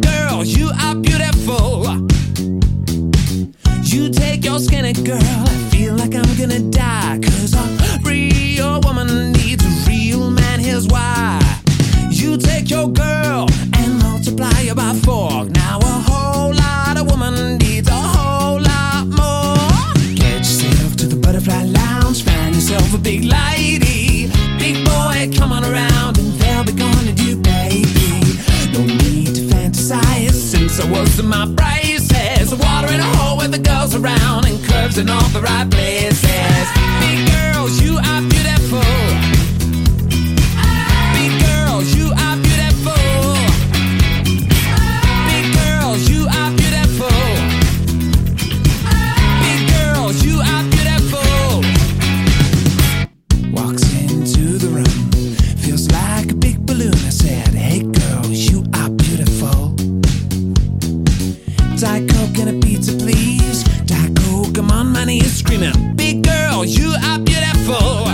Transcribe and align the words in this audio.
girl, 0.00 0.44
you 0.44 0.70
are 0.82 0.94
beautiful. 0.94 1.86
You 3.82 4.10
take 4.10 4.44
your 4.44 4.58
skinny 4.58 4.92
girl, 4.92 5.20
I 5.22 5.68
feel 5.70 5.94
like 5.94 6.14
I'm 6.14 6.36
gonna 6.36 6.60
die. 6.70 7.20
Cause 7.22 7.54
a 7.54 8.00
real 8.04 8.80
woman 8.80 9.32
needs 9.32 9.64
a 9.64 9.88
real 9.88 10.30
man, 10.30 10.60
here's 10.60 10.88
why. 10.88 11.40
You 12.10 12.36
take 12.36 12.70
your 12.70 12.88
girl 12.88 13.46
and 13.74 13.98
multiply 14.02 14.52
her 14.66 14.74
by 14.74 14.94
four. 15.04 15.44
Now 15.46 15.78
a 15.78 15.96
whole 16.08 16.54
lot 16.54 16.96
of 16.98 17.08
woman 17.10 17.58
needs 17.58 17.88
a 17.88 17.92
whole 17.92 18.60
lot 18.60 19.06
more. 19.06 19.94
Get 20.14 20.38
yourself 20.38 20.96
to 20.96 21.06
the 21.06 21.16
butterfly 21.16 21.64
lounge, 21.64 22.24
find 22.24 22.54
yourself 22.54 22.92
a 22.94 22.98
big 22.98 23.24
lady. 23.24 24.30
Big 24.58 24.84
boy, 24.84 25.30
come 25.36 25.52
on 25.52 25.64
around 25.64 26.18
and 26.18 26.39
I 30.80 30.90
was 30.90 31.18
in 31.18 31.28
my 31.28 31.46
braces. 31.46 32.54
Water 32.54 32.92
in 32.92 33.00
a 33.00 33.10
hole 33.16 33.36
with 33.36 33.50
the 33.52 33.58
girls 33.58 33.94
around 33.94 34.46
and 34.46 34.62
curves 34.64 34.96
in 34.98 35.10
all 35.10 35.28
the 35.28 35.42
right 35.42 35.70
places. 35.70 36.66
Big 37.00 37.28
girls, 37.30 37.80
you 37.82 37.98
are 37.98 38.22
beautiful. 38.32 38.80
Big 41.16 41.32
girls, 41.44 41.94
you 41.94 42.12
are 42.24 42.36
beautiful. 42.46 42.96
Big 45.28 45.46
girls, 45.60 46.08
you 46.08 46.26
are 46.38 46.50
beautiful. 46.56 47.20
Big 49.44 49.60
girls, 49.74 50.24
you 50.24 50.40
are 50.40 50.64
beautiful. 50.74 51.62
Walks 53.52 53.82
into 53.92 53.99
Diet 61.80 62.10
Coke 62.10 62.36
and 62.36 62.50
a 62.50 62.66
pizza, 62.66 62.92
please. 62.92 63.64
Diet 63.86 64.14
Coke, 64.14 64.58
I'm 64.58 64.70
on 64.70 64.92
my 64.92 65.06
knees 65.06 65.38
screaming, 65.38 65.96
Big 65.96 66.22
girl, 66.22 66.62
you 66.62 66.92
are 67.04 67.18
beautiful. 67.18 68.06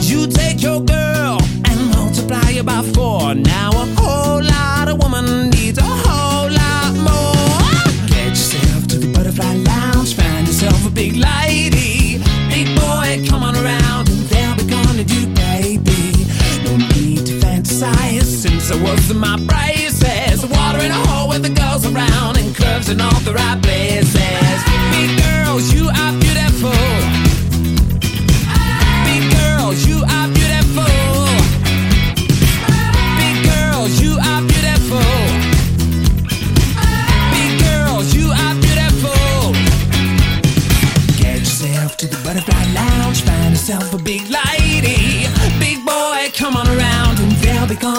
You 0.00 0.26
take 0.26 0.60
your 0.60 0.80
girl 0.80 1.38
and 1.66 1.90
multiply 1.94 2.52
her 2.54 2.64
by 2.64 2.82
four. 2.82 3.32
Now 3.36 3.70
a 3.70 3.86
whole 3.96 4.42
lot 4.42 4.88
of 4.88 4.98
woman 5.00 5.50
needs 5.50 5.78
a 5.78 5.84
whole 5.84 6.50
lot 6.50 6.94
more. 6.96 8.08
Get 8.08 8.30
yourself 8.30 8.88
to 8.88 8.98
the 8.98 9.12
butterfly 9.14 9.54
lounge, 9.54 10.16
find 10.16 10.48
yourself 10.48 10.84
a 10.84 10.90
big 10.90 11.14
lady. 11.14 12.18
Big 12.48 12.74
boy, 12.74 13.24
come 13.28 13.44
on 13.44 13.54
around 13.54 14.08
and 14.08 14.18
they'll 14.26 14.56
be 14.56 14.64
gonna 14.64 15.04
do, 15.04 15.28
baby. 15.28 16.26
No 16.64 16.76
need 16.76 17.24
to 17.26 17.34
fantasize 17.38 18.24
since 18.24 18.72
I 18.72 18.82
was 18.82 19.12
in 19.12 19.18
my 19.18 19.36
braces. 19.46 20.44
Water 20.44 20.80
in 20.80 20.90
a 20.90 21.06
hole 21.06 21.28
with 21.28 21.42
the 21.42 21.50
girls 21.50 21.67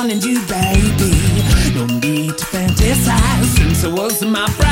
they'll 0.07 0.17
you 0.17 0.39
baby. 0.47 1.11
No 1.75 1.85
need 1.85 2.37
to 2.37 2.45
fantasize 2.45 3.43
since 3.57 3.83
I 3.83 3.87
was 3.89 4.23
my 4.23 4.45
braces. 4.55 4.68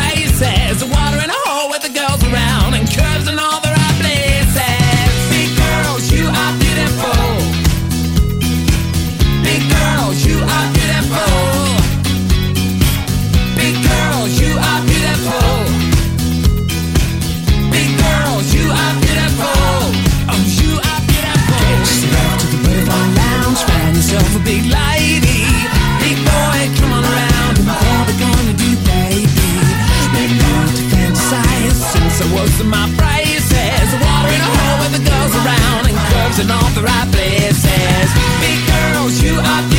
My 32.77 32.85
braces. 32.93 33.89
Water 33.97 34.31
in 34.37 34.41
a 34.41 34.51
hole 34.57 34.77
with 34.85 34.93
the 34.97 35.03
girls 35.09 35.33
around 35.41 35.83
and 35.89 35.97
curves 36.13 36.37
in 36.39 36.47
all 36.51 36.69
the 36.77 36.83
right 36.85 37.09
places. 37.09 38.09
Big 38.43 38.59
girls, 38.69 39.13
you 39.25 39.35
are 39.39 39.76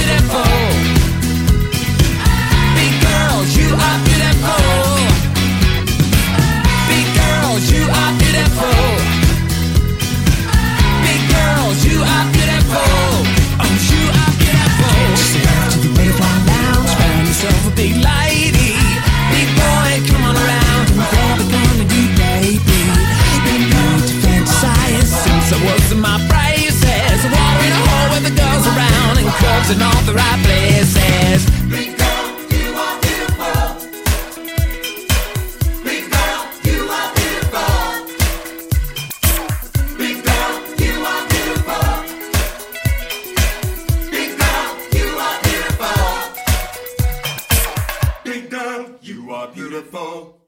curves 29.68 29.76
in 29.76 29.82
all 29.82 30.02
the 30.02 30.12
right 30.14 30.44
places. 30.44 31.46
Big 31.68 31.96
girl, 31.98 32.26
you 32.50 32.74
are 32.74 33.00
beautiful. 33.00 33.76
Big 35.84 36.10
girl, 36.10 36.48
you 36.64 36.88
are 36.90 37.12
beautiful. 37.14 38.06
Big 39.98 40.24
girl, 40.24 40.52
you 40.78 41.04
are 41.04 41.26
beautiful. 41.28 41.88
Big 44.10 44.30
girl, 44.38 44.66
you 44.92 45.08
are 45.18 45.38
beautiful. 45.42 46.02
Big 48.24 48.50
girl, 48.50 48.82
you 49.02 49.32
are 49.32 49.48
beautiful. 49.48 50.38